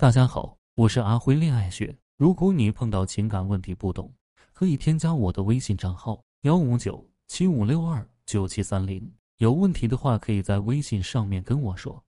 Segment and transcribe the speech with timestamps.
[0.00, 1.94] 大家好，我是阿辉恋爱学。
[2.16, 4.10] 如果你碰到情感问题不懂，
[4.54, 9.12] 可以添加我的微信账号幺五九七五六二九七三零。
[9.36, 12.02] 有问题的话，可以在微信上面跟我说。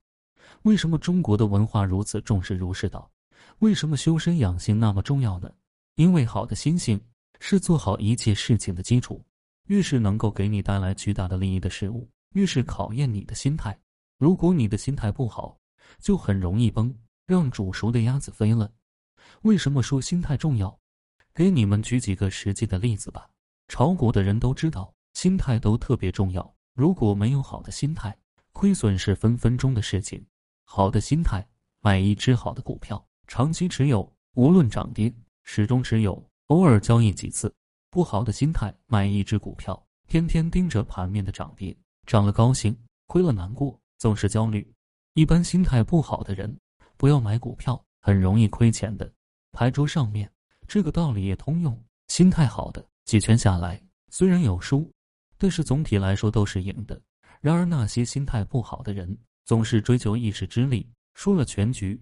[0.63, 3.11] 为什么中国的文化如此重视儒释道？
[3.59, 5.53] 为什么修身养性那么重要呢？
[5.97, 6.99] 因为好的心性
[7.41, 9.23] 是做好一切事情的基础。
[9.67, 13.79] 越是能够给你带来巨大的利益的事物，越是考验你的心态。
[14.17, 15.59] 如果你的心态不好，
[16.01, 16.91] 就很容易崩，
[17.27, 18.73] 让煮熟的鸭子飞了。
[19.43, 20.79] 为什么说心态重要？
[21.35, 23.29] 给你们举几个实际的例子吧。
[23.69, 26.55] 炒股的人都知道，心态都特别重要。
[26.75, 28.17] 如果没有好的心态，
[28.53, 30.25] 亏损是分分钟的事情。
[30.65, 31.47] 好的心态，
[31.81, 37.55] 买一只好的股票，长期持有，无论涨跌，始终持有，偶尔交易几次。
[37.91, 44.71] 不好的心态，买一只股票，天天盯着盘面的涨跌，涨了高兴，亏了难过，总是焦虑。
[45.15, 46.59] 一般心态不好的人，
[47.03, 49.13] 不要买股票，很容易亏钱的。
[49.51, 50.31] 牌桌上面，
[50.69, 51.77] 这个道理也通用。
[52.07, 54.89] 心态好的，几圈下来虽然有输，
[55.37, 57.03] 但是总体来说都是赢的。
[57.41, 62.01] 然而那些心态不好的人，总是追求一时之利，输了全局。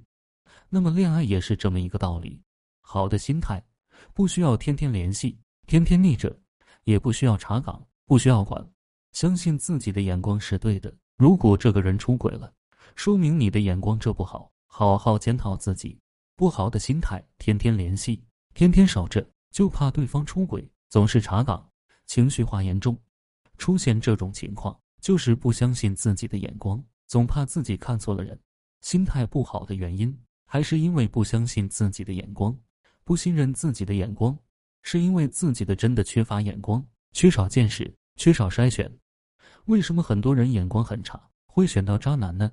[0.69, 2.39] 那么恋爱也是这么一个道理。
[2.83, 3.65] 好的心态，
[4.13, 5.35] 不需要天天联系。
[5.67, 6.39] 天天腻着，
[6.85, 8.63] 也不需要查岗，不需要管，
[9.13, 10.95] 相信自己的眼光是对的。
[11.17, 12.53] 如果这个人出轨了，
[12.97, 15.99] 说明你的眼光这不好，好好检讨自己。
[16.37, 21.69] 不好的心态，天天联系，天天守着，就怕对方出轨，总是查岗，
[22.07, 22.97] 情绪化严重。
[23.59, 28.41] 出现这种情况，就是不相信自己的眼光，总怕自己看错了人。
[28.81, 32.57] 心态不好的原因，还是因为不相信自己的眼光，
[33.05, 34.39] 不信任自己的眼光。
[34.83, 38.91] 是因为自己的真的缺乏眼光，缺少见识，缺少筛选。
[39.67, 42.51] 为什么很多人眼光很差，会选到渣男呢？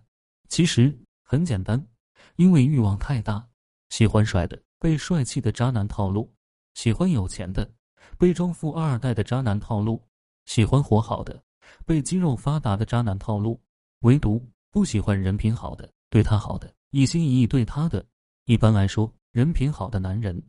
[0.49, 1.87] 其实很简单，
[2.35, 3.47] 因为欲望太大，
[3.89, 6.29] 喜欢帅的，被帅气的渣男套路；
[6.73, 7.69] 喜欢有钱的，
[8.17, 9.99] 被装富二代的渣男套路；
[10.45, 11.43] 喜欢活好的，
[11.85, 13.59] 被肌肉发达的渣男套路。
[14.01, 18.05] 唯独不喜欢人品好的，对他好的，一心一意对他的。
[18.45, 20.41] 一般来说，人品好的男人。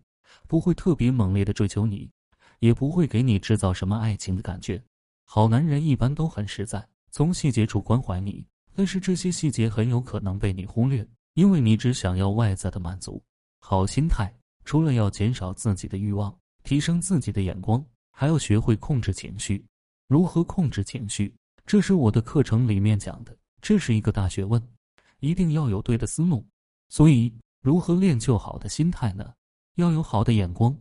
[0.47, 2.11] 不会特别猛烈的追求你，
[2.59, 4.83] 也不会给你制造什么爱情的感觉。
[5.25, 13.23] 好男人一般都很实在，从细节处关怀你，但是这些细节很有可能被你忽略，因为你只想要外在的满足。
[13.61, 14.33] 好心态
[14.65, 19.65] 除了要减少自己的欲望，提升自己的眼光，还要学会控制情绪。
[20.09, 21.35] 如何控制情绪？
[21.67, 24.63] 这是我的课程里面讲的，这是一个大学问，
[25.21, 26.47] 一定要有对的思路。
[26.89, 29.35] 所以，如何练就好的心态呢？
[29.75, 30.75] 要有好的眼光，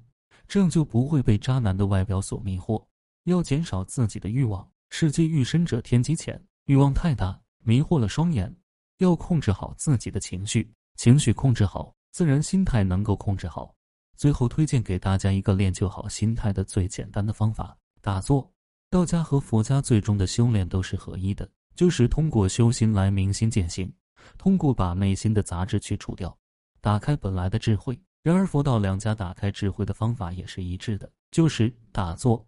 [0.47, 2.83] 这样就不会被渣男的外表所迷惑。
[3.25, 8.55] 要减少自己的欲望，世界欲深者天机浅，欲望太大迷惑了双眼。
[8.97, 13.73] 要控制好自己的情绪，情绪控制好，自然心态能够控制好。
[14.15, 18.51] 最后推荐给大家一个练就好心态的最简单的方法：打坐。
[18.89, 23.93] 道家和佛家最终的修炼都是合一的，就是通过修心来明心见性，
[24.37, 26.35] 通过把内心的杂质去除掉，
[26.81, 27.99] 打开本来的智慧。
[28.23, 32.43] 然而，佛道两家打开智慧的方法也是一致的，就是打坐。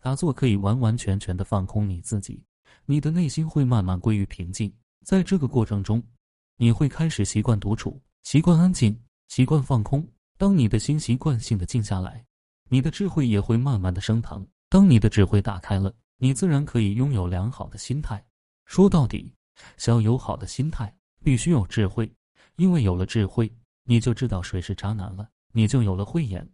[0.00, 2.44] 打坐可以完完全全的放空你自己，
[2.84, 4.70] 你的内心会慢慢归于平静。
[5.04, 6.02] 在这个过程中，
[6.56, 8.98] 你会开始习惯独处，习惯安静，
[9.28, 10.06] 习惯放空。
[10.38, 12.24] 当你的心习惯性的静下来，
[12.70, 14.44] 你的智慧也会慢慢的升腾。
[14.70, 18.24] 当你的智慧打开了，你自然可以拥有良好的心态。
[18.64, 19.30] 说到底，
[19.76, 22.10] 想要有好的心态，必须有智慧，
[22.56, 23.52] 因为有了智慧。
[23.84, 26.48] 你就知道谁是渣男了，你就有了慧眼，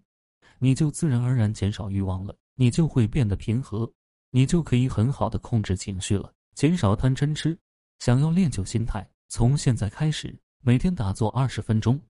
[0.59, 3.89] 你就自然而然减少欲望了，你就会变得平和，
[4.31, 7.57] 你就可以很好的控制情绪了，减少贪嗔痴。
[8.01, 12.01] 想要练就心态，从现在开始，每天打坐二十分钟，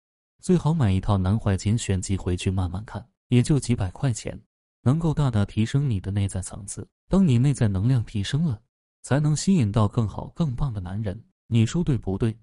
[0.41, 4.41] 最好买一套南怀瑾选集回去慢慢看，也就几百块钱，
[4.83, 6.89] 能够大大提升你的内在层次。
[7.09, 8.63] 当你内在能量提升了，
[9.03, 11.25] 才能吸引到更好更棒的男人。
[11.49, 12.39] 你说对不对？